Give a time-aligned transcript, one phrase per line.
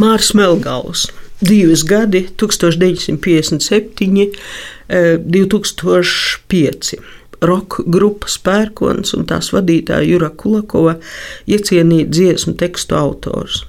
[0.00, 1.08] Mārs Melgals
[1.40, 4.32] divas gadi, 1957,
[4.88, 6.94] 2005.
[7.40, 10.98] Roka grupas pērkons un tās vadītāja Jura Kulakova
[11.48, 13.62] iecienīja dziesmu tekstu autors.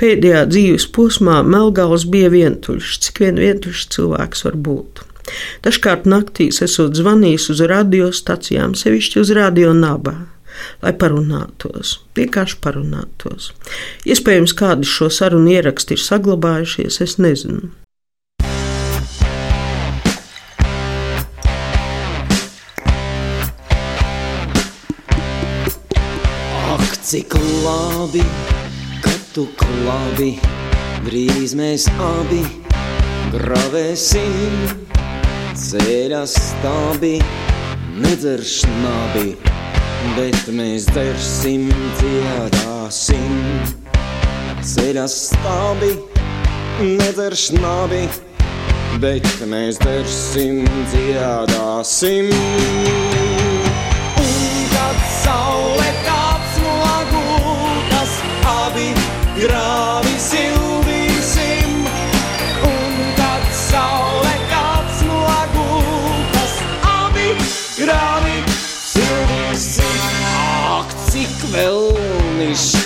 [0.00, 5.04] Pēdējā dzīves posmā Melngals bija vientuļš, cik vien vientuļš cilvēks var būt.
[5.64, 10.33] Dažkārt naktīs esot zvanījis uz radiostacijām, sevišķi uz radio nabā
[10.82, 13.52] lai parunātos, vienkārši parunātos.
[14.08, 17.70] Iespējams, kādi šo sarunu ieraksti ir saglabājušies, es nezinu.
[26.74, 28.26] Ak, cik labi,
[29.04, 30.34] ka tu klabi,
[31.06, 32.44] drīz mēs abi
[33.34, 34.84] gravēsim
[35.58, 37.16] ceļā stābi,
[38.04, 39.34] nedzeršnabi
[40.16, 43.34] bet mēs dersim, dziedāsim.
[44.64, 45.90] Ceļā stābi,
[46.80, 48.06] nedzerš nabi,
[49.02, 52.32] bet mēs dersim, dziedāsim.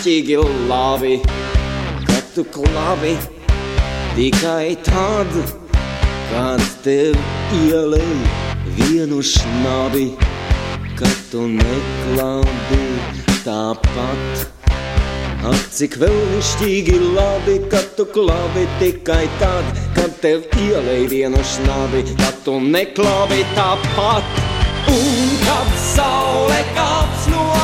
[0.08, 0.36] Vēlnišķīgi
[0.68, 1.20] labi,
[2.08, 3.10] kad tu klavi
[4.16, 5.28] tikai tad,
[6.30, 7.14] kad tev
[7.52, 8.14] ielej
[8.78, 10.06] vienu šnabi,
[10.96, 12.80] kad tu neklabi
[13.44, 14.48] tāpat.
[15.44, 19.64] Ak, cik vēlnišķīgi labi, kad tu klabi tikai tad,
[19.94, 24.24] kad tev ielej vienu šnabi, kad tu neklabi tāpat.
[24.88, 27.57] Un kad saule kāps no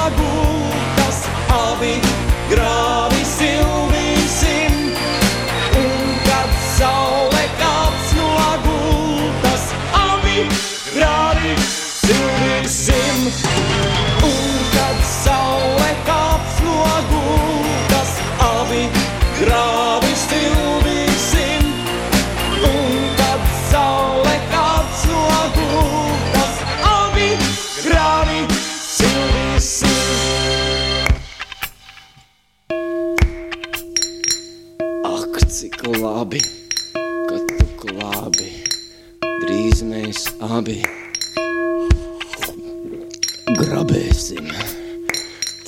[35.54, 36.40] cik labi,
[37.28, 38.48] ka tu klābi,
[39.22, 40.80] drīz mēs abi
[43.60, 44.48] grabēsim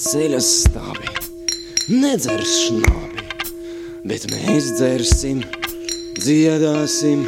[0.02, 1.12] ceļa stāvi,
[2.02, 3.28] nedzerš nabi,
[4.10, 5.44] bet mēs dzersim,
[6.18, 7.22] dziedāsim.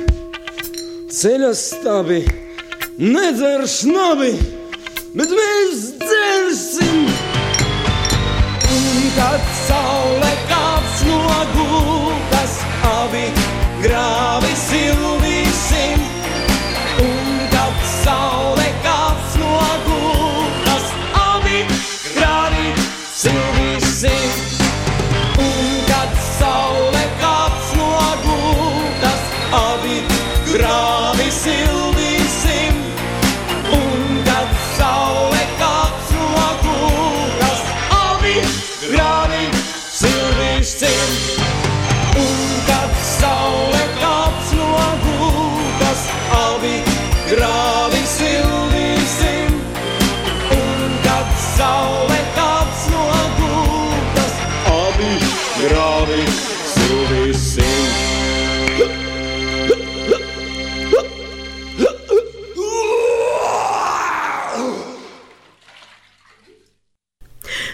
[1.14, 2.24] Ceļa stāvi,
[2.98, 4.32] nedzerš nabi,
[5.14, 5.57] bet mēs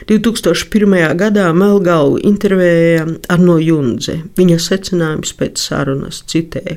[0.08, 1.16] 2001.
[1.20, 4.18] gadā Melngalvu intervēja Arno Junze.
[4.36, 6.76] Viņa secinājums pēc sarunas citēja: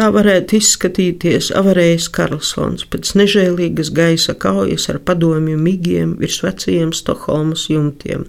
[0.00, 7.66] Tā varētu izskatīties avarējis Karlsons pēc nežēlīgas gaisa kaujas ar padomju migiem virs vecajiem Stokholmas
[7.68, 8.24] jumtiem.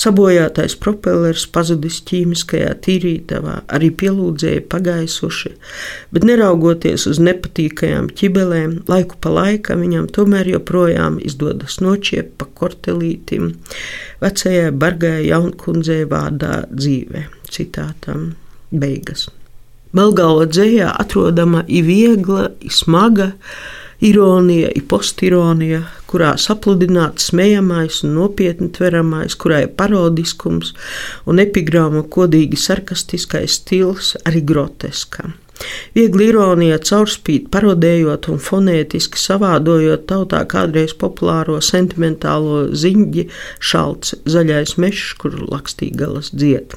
[0.00, 5.52] Sabojātais propellers pazudis ķīmiskajā tīrītavā, arī pielūdzēji pagaisuši,
[6.16, 13.52] bet neraugoties uz nepatīkajām ķibelēm, laiku pa laikam viņam tomēr joprojām izdodas noķiept pa kortelītim
[14.24, 17.28] vecajai bargai jaunkundzei vārdā dzīve.
[17.52, 18.30] Citātam
[18.72, 19.28] beigas.
[19.94, 23.30] Melngāla dzējā atrodama ir viegla, ir smaga
[24.04, 30.74] ironija, ir postironija, kurā sapludināts smējamais un nopietni tveramais, kurā ir parodiskums
[31.30, 35.30] un epigrāma kodīgi sarkastiskais stils, arī groteska.
[35.94, 43.28] Viegli ironija caurspīd, parodējot un fonētiski savādojot tautā kādreiz populāro sentimentālo ziņģi
[43.62, 46.74] šalts zaļais mežs, kur lakstīgalas dzied.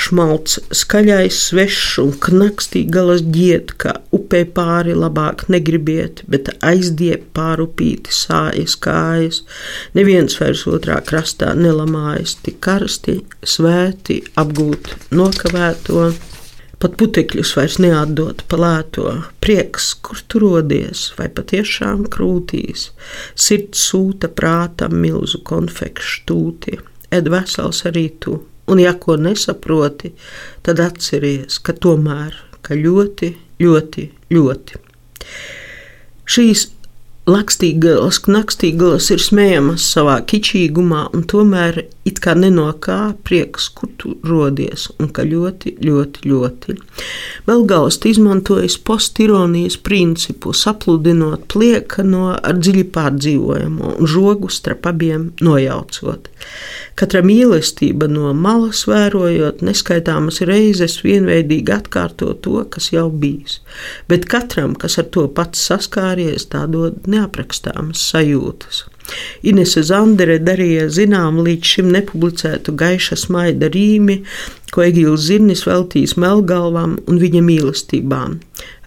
[0.00, 8.78] Šmalts, skaļais, svešs un knakstīgalas ģiet, ka upē pāri labāk negribiet, bet aizdiep pārupīti sājas
[8.80, 9.42] kājas.
[9.98, 16.08] Neviens vairs otrā krastā nelamājas, tik karsti, svēti, apgūt nokavēto.
[16.80, 19.10] Pat putekļus vairs neatdot palēto,
[19.44, 22.86] prieks, kur tu rodies, vai patiešām krūtīs,
[23.36, 26.80] sirds sūta prātam milzu konfekšu tūti,
[27.12, 28.38] ed vesels arī tu
[28.70, 30.12] un ja ko nesaproti,
[30.66, 33.32] tad atceries, ka tomēr ka ļoti,
[33.62, 34.80] ļoti, ļoti.
[36.30, 36.66] Šīs
[37.28, 44.14] Lakstīgās, knakstīgās ir smējamas savā kičīgumā, un tomēr it kā neno kā prieks, kur tu
[44.24, 46.76] rodies, un ka ļoti, ļoti, ļoti.
[47.44, 56.32] Melngausts izmantojas postironijas principu, sapludinot pliekano ar dziļi pārdzīvojamo un žogu starp abiem nojaucot.
[56.96, 63.60] Katra mīlestība no malas vērojot neskaitāmas reizes vienveidīgi atkārto to, kas jau bijis,
[64.08, 68.84] bet katram, kas ar to pats saskāries, tā dod neaprakstāmas sajūtas.
[69.50, 74.20] Inese Zandere darīja zinām līdz šim nepublicētu gaiša smaida rīmi,
[74.70, 78.38] ko Egīls Zirnis veltīs Melgalvam un viņa mīlestībām.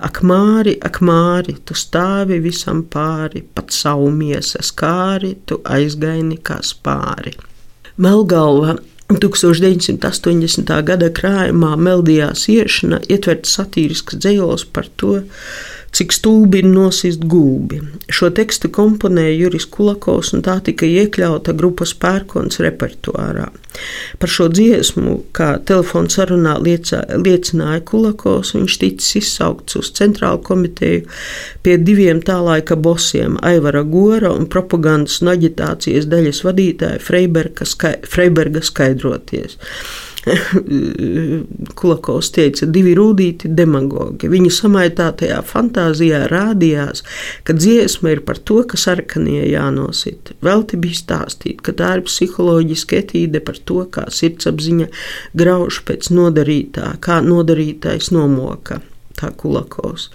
[0.08, 6.62] Ak, māri, ak, māri, tu stāvi visam pāri, pat savu miesas kāri, tu aizgaini kā
[6.64, 7.36] spāri.
[7.98, 8.78] Melgalva
[9.12, 10.72] 1980.
[10.88, 15.20] gada krājumā Meldijās iešana ietverts satīrisks dzējos par to,
[15.94, 17.80] cik stulbi ir nosist gulbi.
[18.10, 23.50] Šo tekstu komponēja Juris Kulakovs, un tā tika iekļauta grupas pērkons repertuārā.
[24.22, 31.06] Par šo dziesmu, kā telefona sarunā liecā, liecināja Kulakovs, viņš ticis izsaukts uz centrālu komiteju
[31.66, 37.96] pie diviem tā laika bosiem- Aivara Gora un propagandas un aģitācijas daļas vadītāja Freiberga, skai,
[38.10, 39.58] Freiberga skaidroties.
[41.80, 44.30] Kulakovs teica, divi rūtīti demagogi.
[44.32, 47.04] Viņu samaitātajā fantāzijā rādījās,
[47.48, 50.34] ka dziesma ir par to, ka sarkanie jānosit.
[50.46, 54.90] Velti bija stāstīt, ka tā ir psiholoģiska etīde par to, kā sirdsapziņa
[55.40, 58.82] grauž pēc nodarītā, kā nodarītais nomoka.
[59.20, 60.10] Tā Kulakovs.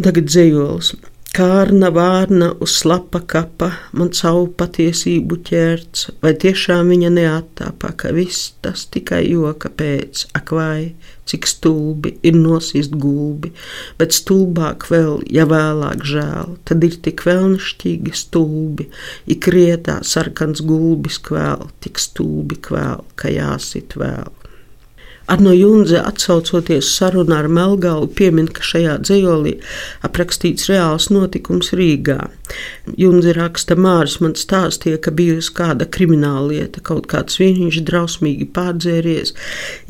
[0.00, 0.94] Tagad dzējols.
[1.30, 8.48] Kārna vārna uz slapa kapa, man savu patiesību ķērts, vai tiešām viņa neattāpā, ka viss
[8.66, 10.88] tas tikai joka pēc, ak vai,
[11.30, 13.52] cik stulbi ir nosist gulbi,
[14.02, 18.90] bet stulbāk vēl, ja vēlāk žēl, tad ir tik vēlnišķīgi stulbi,
[19.30, 24.39] ik rietā sarkans gulbis kvēl, tik stulbi kvēl, ka jāsit vēl.
[25.30, 29.56] Arno Junze, atsaucoties sarunā ar Melngalu, piemin, ka šajā dzējolī
[30.06, 32.18] aprakstīts reāls notikums Rīgā.
[32.98, 39.34] Junze raksta, Māris man stāstīja, ka bijusi kāda krimināla lieta, kaut kāds viņš drausmīgi pārdzēries,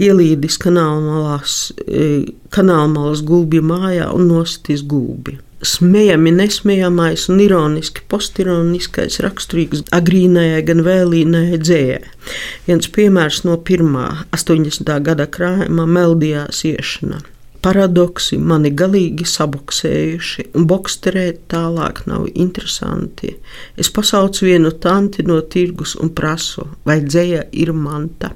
[0.01, 2.09] ielīdis e,
[2.57, 11.59] kanālmalas gulbju mājā un nostis gulbi smējami, nesmējamais un ironiski postironiskais raksturīgs agrīnajai, gan vēlīnajai
[11.61, 12.01] dzējai.
[12.69, 14.95] Viens piemērs no pirmā 80.
[15.05, 17.21] gada krājuma Meldijās iešana.
[17.61, 23.35] Paradoksi mani galīgi saboksējuši, un boksterēt tālāk nav interesanti.
[23.77, 28.33] Es pasaucu vienu tanti no tirgus un prasu, vai dzēja ir manta.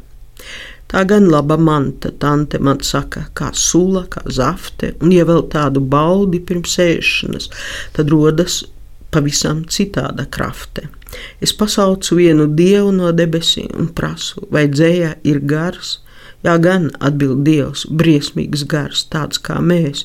[0.95, 5.81] Tā gan laba manta, tante man saka, kā sula, kā zafte, un ja vēl tādu
[5.83, 7.49] baudi pirms ēšanas,
[7.97, 8.61] tad rodas
[9.11, 10.87] pavisam citāda krafte.
[11.43, 15.97] Es pasaucu vienu dievu no debesīm un prasu, vai dzēja ir gars,
[16.45, 20.03] Jā, gan atbild Dievs, briesmīgs gars, tāds kā mēs,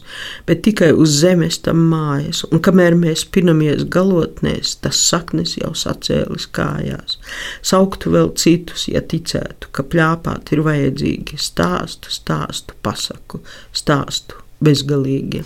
[0.48, 6.48] bet tikai uz zemes tam mājas, un kamēr mēs pinamies galotnēs, tas saknes jau sacēlis
[6.55, 7.17] kājās.
[7.60, 13.43] Sauktu vēl citus, ja ticētu, ka plāpāt ir vajadzīgi stāstu, stāstu, pasaku,
[13.75, 15.43] stāstu bezgalīgi.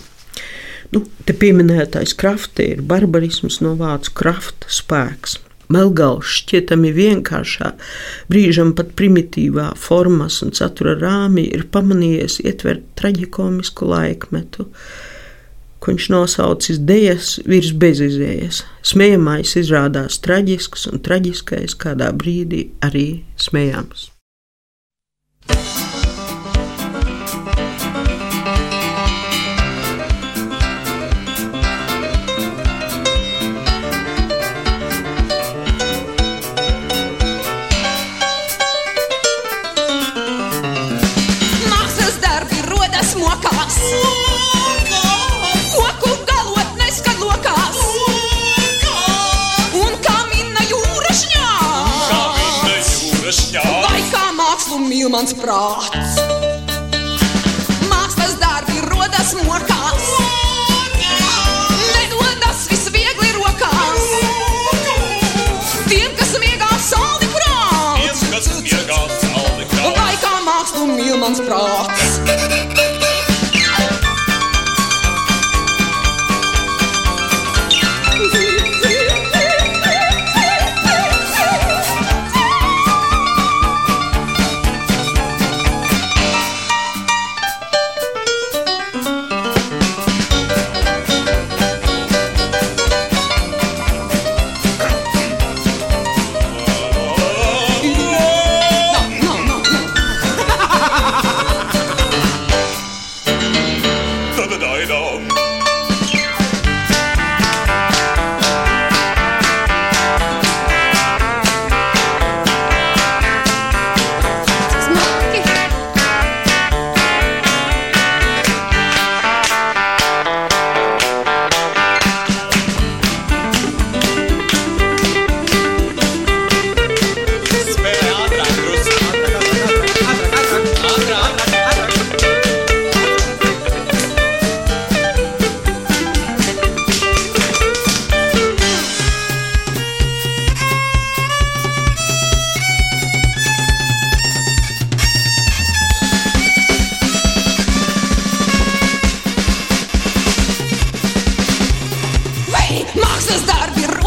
[0.94, 5.40] Nu, te pieminētais krafte ir barbarisms no vācu krafta spēks.
[5.72, 7.72] Melngals šķietami vienkāršā,
[8.32, 14.68] brīžam pat primitīvā formas un satura rāmī ir pamanījies ietvert traģikomisku laikmetu,
[15.80, 18.62] ko viņš nosaucis dejas virs bezizējas.
[18.84, 23.08] Smējamais izrādās traģisks un traģiskais kādā brīdī arī
[23.40, 24.13] smējams.
[55.04, 56.14] Mīl mans prāts.
[57.90, 60.06] Mākslas darbi rodas mokās,
[61.92, 64.06] nedodas viss viegli rokās.
[65.90, 69.92] Tiem, kas miegā saldi prāts, Kas iegāja saldi krāpē?
[70.00, 72.63] vai kā mākslu mīl mans prāts.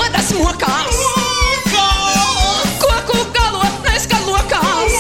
[0.08, 0.98] Darbi rodas mokās,
[2.80, 4.96] koku galotnēs kā lokās,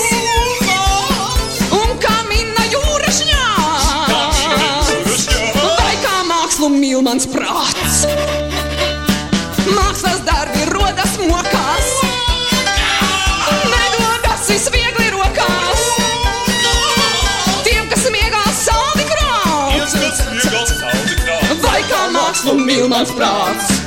[1.72, 4.42] un kā mina jūras ņās.
[5.56, 8.06] Vai kā mākslu mīl mans prāts?
[9.68, 11.92] Mākslas darbi rodas mokās,
[13.72, 15.88] nedodas viss viegli rokās.
[17.64, 19.88] Tiem, kas miegā saldi krāpē?
[21.64, 23.87] vai kā mākslu mīl mans prāts?